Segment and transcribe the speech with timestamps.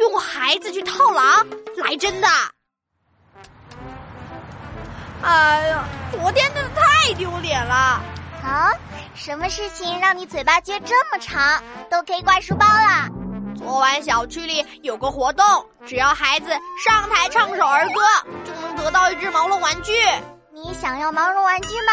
[0.00, 2.28] 用孩子去套狼，来真的！
[5.22, 8.00] 哎呀，昨天真的太丢脸了！
[8.42, 8.72] 啊，
[9.14, 13.08] 什么事情让你嘴巴撅这么长，都可以挂书包了？
[13.58, 15.44] 昨晚小区里有个活动，
[15.86, 16.48] 只要孩子
[16.82, 18.00] 上台唱首儿歌，
[18.42, 19.92] 就能得到一只毛绒玩具。
[20.50, 21.92] 你想要毛绒玩具吗？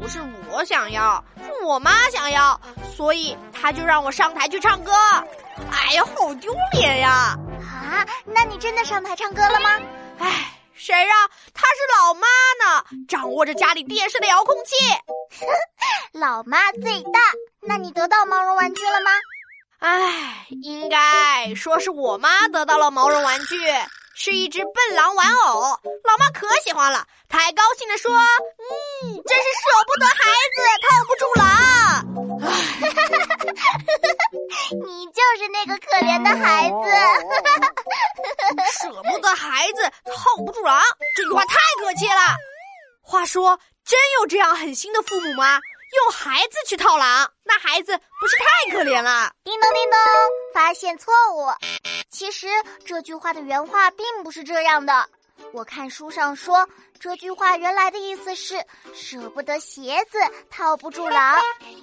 [0.00, 0.18] 不是
[0.50, 2.58] 我想要，是我妈想要，
[2.96, 4.92] 所以她就让我上台去唱歌。
[5.72, 7.34] 哎呀，好丢脸呀！
[7.62, 9.80] 啊，那你真的上台唱歌了吗？
[10.18, 10.50] 哎。
[10.76, 11.16] 谁让
[11.54, 12.26] 她是老妈
[12.60, 12.84] 呢？
[13.08, 14.74] 掌握着家里电视的遥控器，
[16.12, 17.20] 老妈最大。
[17.62, 19.10] 那你得到毛绒玩具了吗？
[19.78, 23.56] 唉，应该说是我妈得到了毛绒玩具，
[24.14, 25.60] 是一只笨狼玩偶。
[26.04, 30.30] 老妈可喜欢了，她还高兴地说：“嗯，真是舍不得孩
[38.80, 40.82] 舍不得孩子套不住狼，
[41.16, 42.36] 这句话太可气了。
[43.02, 45.60] 话说，真有这样狠心的父母吗？
[45.94, 49.30] 用孩子去套狼，那孩子不是太可怜了？
[49.44, 49.98] 叮咚叮咚，
[50.52, 51.48] 发现错误。
[52.10, 52.48] 其实
[52.84, 55.08] 这句话的原话并不是这样的。
[55.54, 58.60] 我看书上说，这句话原来的意思是
[58.92, 60.18] 舍不得鞋子
[60.50, 61.40] 套不住狼，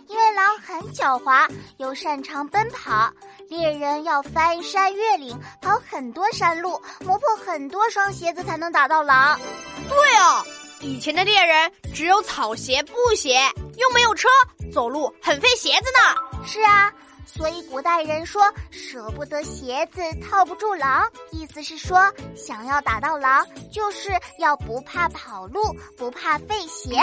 [0.09, 3.09] 因为狼很狡猾，又擅长奔跑，
[3.47, 9.39] 猎人要翻山越岭，跑很多山路，磨破很多双鞋子才能打到狼。
[9.87, 10.45] 对哦，
[10.81, 13.39] 以前的猎人只有草鞋、布鞋，
[13.77, 14.27] 又没有车，
[14.73, 16.45] 走路很费鞋子呢。
[16.45, 16.91] 是啊。
[17.25, 25.61] 所以古代人说舍不得鞋子套不住狼，意思是说想要打到狼，就是要不怕跑路，
[25.97, 26.99] 不怕费鞋。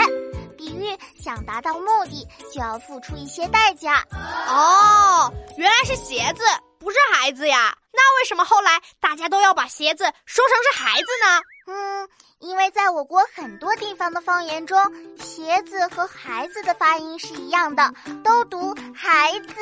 [0.56, 4.04] 比喻想达到目的，就要付出一些代价。
[4.48, 6.42] 哦，原来是鞋子，
[6.78, 7.74] 不是孩子呀。
[7.92, 11.42] 那为什么后来大家都要把鞋子说成是孩子呢？
[11.70, 14.80] 嗯，因为在我国很多地方的方言中，
[15.18, 17.92] 鞋子和孩子的发音是一样的，
[18.24, 19.54] 都读孩子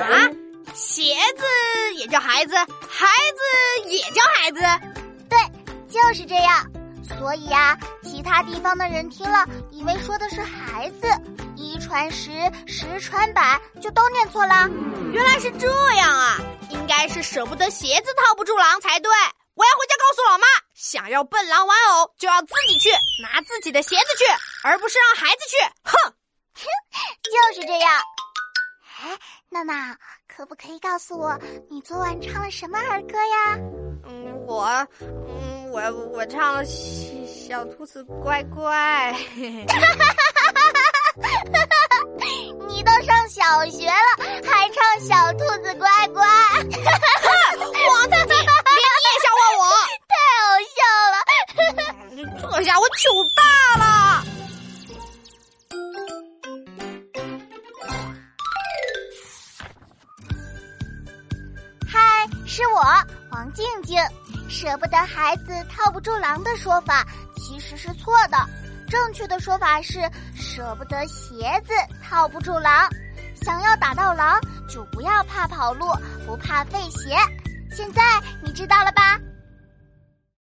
[0.00, 0.30] 啊。
[0.72, 4.60] 鞋子也叫孩子，孩子也叫孩子，
[5.28, 5.38] 对，
[5.86, 6.66] 就是这样。
[7.06, 11.08] 所以啊，其他地方的人听了，以为说的是孩子，
[11.56, 12.30] 一传十，
[12.66, 14.66] 十传百，就都念错了。
[15.12, 16.38] 原来是这样啊，
[16.70, 19.12] 应该是舍不得鞋子套不住狼才对。
[19.54, 22.90] 我要回家告诉老妈，想要笨狼玩偶就要自己去
[23.22, 24.24] 拿自己的鞋子去，
[24.64, 25.56] 而不是让孩子去。
[25.84, 26.14] 哼，
[27.22, 28.02] 就是这样。
[29.00, 29.18] 哎，
[29.50, 31.38] 娜娜，可不可以告诉我
[31.70, 33.56] 你昨晚唱了什么儿歌呀？
[34.06, 34.64] 嗯，我，
[35.00, 35.80] 嗯，我
[36.12, 39.14] 我唱了小兔子乖乖。
[62.46, 62.82] 是我
[63.30, 63.98] 王静静。
[64.48, 67.04] 舍不得孩子套不住狼的说法
[67.36, 68.36] 其实是错的，
[68.88, 69.98] 正确的说法是
[70.34, 71.72] 舍不得鞋子
[72.02, 72.88] 套不住狼。
[73.42, 75.86] 想要打到狼，就不要怕跑路，
[76.26, 77.16] 不怕费鞋。
[77.74, 78.02] 现在
[78.42, 79.18] 你知道了吧？